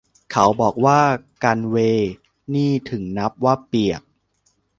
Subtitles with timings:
[0.31, 1.01] เขาบอกว่า
[1.43, 2.11] กัลเวย์
[2.53, 4.01] นี่ถึงนับว่าเปียก